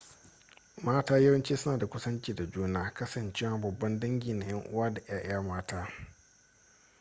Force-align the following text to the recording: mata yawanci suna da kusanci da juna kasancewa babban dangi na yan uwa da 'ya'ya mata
mata 0.83 1.17
yawanci 1.19 1.57
suna 1.57 1.77
da 1.77 1.87
kusanci 1.87 2.33
da 2.35 2.45
juna 2.45 2.93
kasancewa 2.93 3.57
babban 3.57 3.99
dangi 3.99 4.33
na 4.33 4.45
yan 4.45 4.63
uwa 4.73 4.89
da 4.93 5.01
'ya'ya 5.07 5.41
mata 5.41 5.89